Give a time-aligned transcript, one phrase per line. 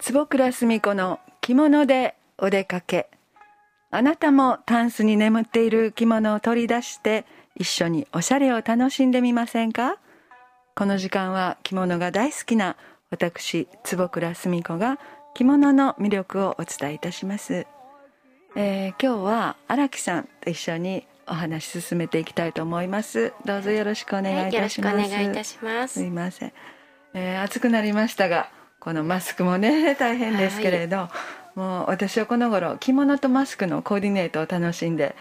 [0.00, 3.08] 坪倉澄子の着物でお出かけ。
[3.90, 7.24] あなたもタンスに眠っている着物を取り出して
[7.54, 9.98] 一緒におしゃれを楽しんでみませんか？
[10.74, 12.76] この時間は着物が大好きな
[13.10, 14.98] 私坪倉澄子が
[15.34, 17.66] 着物の魅力をお伝えいたします、
[18.56, 23.32] えー、今日は荒木さんと一緒にお話進めていきたいと思います。
[23.44, 25.94] どうぞよろしくお願いいたします、はい、お願いいたします。
[25.94, 26.52] すいません、
[27.14, 31.10] えー、暑くなりましたがこのマスクもね大変ですけれど、は
[31.56, 35.16] い、もう私はこの頃着物とマスクのコーディネートを楽しんで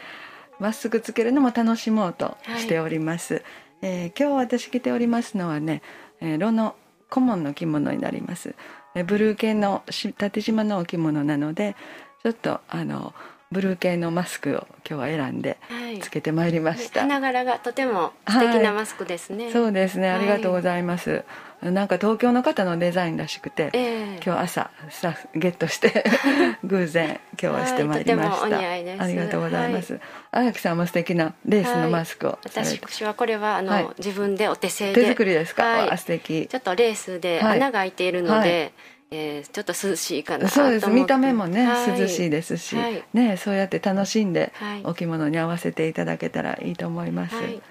[0.59, 3.43] マスクつけるのも楽しもうとしております、はい、
[3.81, 5.81] えー、今日私着ておりますのはね、
[6.19, 6.75] えー、ロの
[7.09, 8.55] 顧問の着物になります、
[8.95, 9.83] えー、ブルー系の
[10.17, 11.75] 縦縞のお着物なので
[12.23, 13.13] ちょっとあの
[13.53, 15.57] ブルー系のマスクを今日は選んで
[16.01, 20.09] つけてまいりました、はい、花柄がとても素敵なマスクですね、はい、そうですね。
[20.09, 21.23] ありがとうございます、
[21.61, 26.03] なんか東京の方のデザインらしくて、えー、今日朝スタッフゲットして
[26.65, 29.99] 偶然今日はしてまいりました、はい、ありがとうございます。
[30.31, 35.01] 荒、はい、木さんも素敵なレースのマスクを、私はこれはあの、自分でお手製で。
[35.01, 38.73] 手作りですか、はい、素敵ちょっとレースで穴が開いているので、
[39.15, 40.89] えー、ちょっと涼しいかなそうです。
[40.89, 44.51] 見た目もね、はい、涼しいですし、はい、ねそうやって楽しんで
[44.83, 47.61] お着物に合わせていただけたらいいと思います、はい、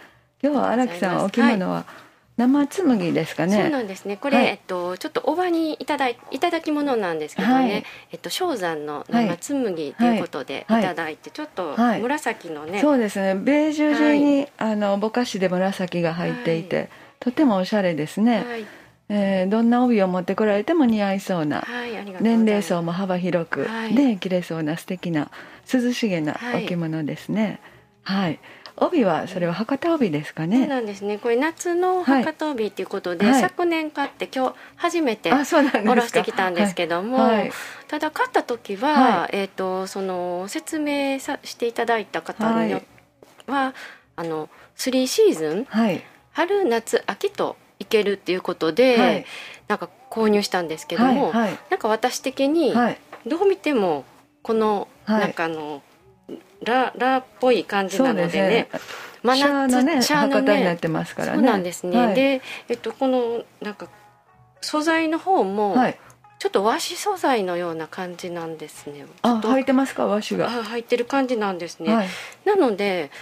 [0.42, 1.84] 今日は荒木さんお着物は、
[2.38, 3.60] 生紬ですかね？
[3.60, 4.16] そうなんですね。
[4.16, 10.72] これ、はい、えっとちょっとおばにいただいいただき物なんですけどね、はい、えっと正山の生紬ということでい。
[10.72, 13.34] ただいて、ちょっと紫のね、そうですね。
[13.34, 16.88] ベージュ地に、あのぼかしで紫が入っていて、
[17.20, 18.44] とてもおしゃれですね。
[19.14, 25.30] えー、どんな帯を持ってこられても似合いそうな、はい、年齢層も幅広く、はい、で着れそうな素敵な
[25.70, 27.60] 涼しげなお着物ですね。
[28.02, 28.40] はい、はい
[28.74, 30.60] 帯はそれは博多帯ですかね。
[30.60, 31.18] そうなんですね。
[31.18, 37.38] これ夏の博多帯っていうことで、はい、昨年買って今日初めておろしてきたんですけども、はい。
[37.38, 37.52] はい、
[37.86, 42.80] ただ買った時は、えっ、ー、とその説明さしていただいた方に
[43.46, 43.74] は、
[44.16, 45.66] あのスリーシーズン、
[46.32, 49.26] 春夏秋といけるっていうことで、はい、
[49.68, 52.72] なんか購入したんですけども、はいはい、なんか私的に
[53.26, 54.04] どう見ても
[54.42, 55.82] この、なんかあの
[56.64, 58.68] ララっぽい感じなのでね。
[59.22, 61.34] 真夏ねシャーのねになってますからね。
[61.36, 61.96] そうなんですね。
[61.96, 63.86] はい、で、えっとこのなんか
[64.60, 65.98] 素材の方も、はい、
[66.40, 69.06] ちょっと和紙素材のような感じなんですね。
[69.22, 70.06] あ、入ってますか？
[70.06, 70.46] 和紙が。
[70.46, 71.94] あ、入ってる感じなんですね。
[71.94, 72.08] はい、
[72.44, 73.12] なので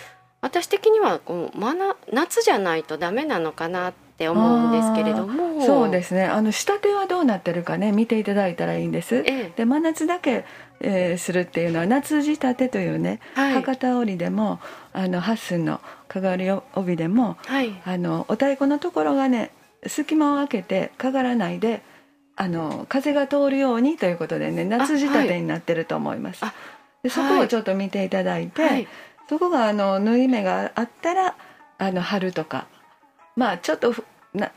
[0.41, 4.10] 私的にはこうまな夏じゃないとダメなのかなって。
[4.21, 5.65] って思うんですけれども。
[5.65, 6.25] そうですね。
[6.25, 10.45] あの仕立てはどうなってるかね見ていただいたらいいんです、ええ、で真夏だけ、
[10.81, 14.59] えー、するっていうのは夏仕立てというね、はい、博多織でも
[14.93, 19.53] あの八寸のかがり帯でも、はい、あのお太鼓のところがね
[19.87, 21.83] 隙間を空けてかがらないで
[22.37, 26.43] あの風が通るようにということでね夏仕立てになってると思います。
[27.03, 28.89] でそこをちょっと見ていただいて、はい、
[29.29, 31.37] そこがあの縫い目があったら
[31.79, 32.67] あの春とか
[33.41, 33.95] まあちょっと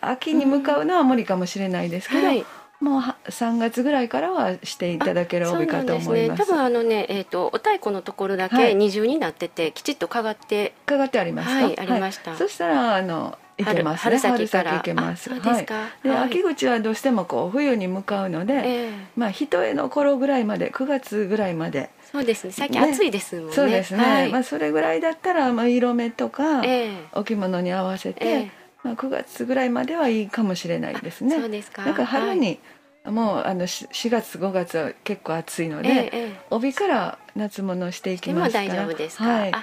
[0.01, 2.45] 秋に向かうのは無理かもしれないですけど、はい、
[2.81, 6.43] もう3月ぐらいからはしていただける帯かと思います。
[6.43, 12.35] すね、多分あのね、えっ、ー、とお太鼓のところだけ二重になってて、はい、きちっとかがってかがってありますはい、ありました。
[12.35, 14.17] そしたらあのいけますね。
[14.17, 15.29] 春先からいけます。
[15.29, 15.65] はい。
[16.03, 21.89] で、秋口はどうしてもこう冬に向かうので、えー、まあ一重の頃ぐらいまで9月ぐらいまで。
[22.11, 22.51] そうですね。
[22.51, 23.53] 最近暑いですもんね。
[23.53, 24.03] そうですね。
[24.03, 28.27] はい、まあそれぐらいだったらまあ色目とか、えー、お着物に合わせて。
[28.27, 31.39] えーまあ、9月ぐらいまではいいかもしれないですね。
[31.39, 31.83] そうですか。
[31.83, 32.59] だから春に、
[33.03, 38.59] はい、もうあの4月5月は結構暑いので、ええ、帯から夏物していきますか。
[38.59, 39.53] ら大丈夫ですか、はい、いい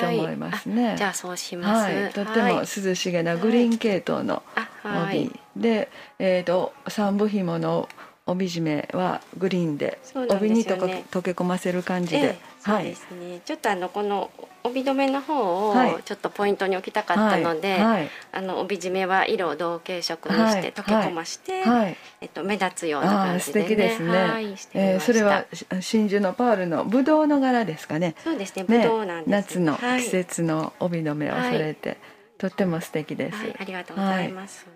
[0.00, 0.94] と思いますね。
[0.98, 4.42] じゃあそうします、はい、とっても涼しげなグリーン系統の
[4.84, 7.88] 帯、で、えっ、ー、と三部紐の
[8.26, 14.30] 帯締めはグリーンで、ね、帯にと溶け込ませる感じで、ええ、そうですね、ちょっとあのこの
[14.62, 17.82] 帯留めの方をちょっとポイントに置きたかったので、はい。
[17.82, 25.44] はい、あの帯締めは色を同系色にして溶け込まして、はい、えっと、目立つような感じで、ね、素敵ですね、はい、えー、それは
[25.82, 28.14] 真珠のパールのブドウの柄ですかね。
[28.24, 31.98] そうですねブドウなんです、夏の季節の帯留めをされて、
[32.38, 34.66] とっても素敵です、ありがとうございます、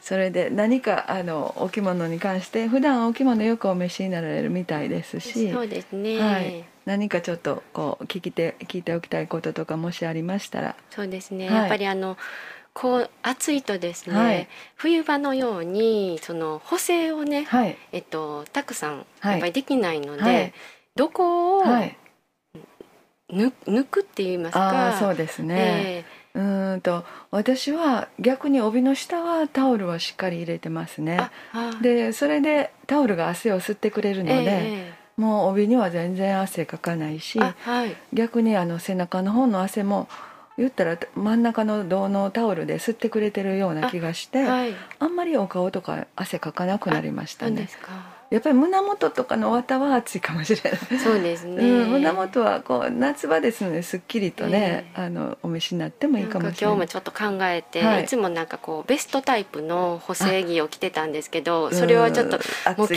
[0.00, 12.16] それで何かあのお着物に関して普段お着物よくお召しになられるみたいですしそうですね、はい、何かちょっとこう聞きて聞いておきたいこととかもしありましたらそうですね、はい、やっぱりあの
[12.72, 20.54] こう暑いとですね、はい、冬場のようにその補正をね、はい、えっと、たくさんやっぱりできないので、
[20.94, 21.64] どこを
[23.32, 31.18] 抜くって言いますかそうですね、えーうんと私は逆に帯の下はタオルはしっかり入れてますね。
[31.82, 40.08] でそれでタオルが汗を吸ってくれるので、えー、もう帯には全然汗かかないし、はい、逆にあの背中の方の汗も
[40.56, 47.68] 言ったら真ん中の胴のタオルで吸ってくれてるような気がして、はい、あんまりお顔とか汗かかなくなりましたね。
[48.30, 50.98] やっぱり胸元とかの綿は暑いかもしれない。
[50.98, 56.58] そうですね、うん、胸元はこう夏場ですのですっきりとね、えー、あのお召しになってもいいかもしれない。
[56.60, 62.38] 今日もちょっと考えて、はい、いつもなんかこうベストタイプの補正着を着てたんですけどそれはちょっと
[62.76, 62.84] も。
[62.84, 62.88] う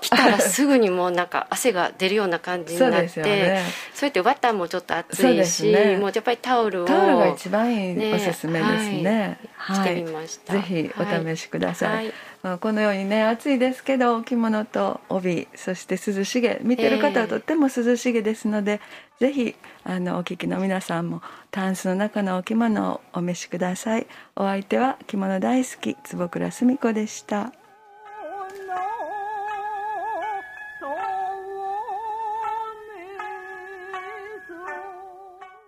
[0.00, 3.64] 着たらすぐにもうなんか汗が出るような感じになってそう,、ね、
[4.02, 18.80] やって綿もちょっと暑いし、ね、もうやっぱりタオルをタオルが一番いい、ね、おすすめですね、はい、着てみました、ぜひお試しください、はいまあ、このようにね暑いですけどお着物と帯そして涼しげ見てる方はとっても涼しげですので、
[19.20, 21.20] えー、ぜひあのお聞きの皆さんも
[21.50, 24.06] タンスの中のお着物をお召しください。
[24.36, 27.52] お相手は着物大好き坪倉澄子でした